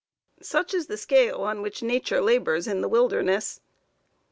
[0.41, 3.61] "Such is the scale on which Nature labors in the wilderness!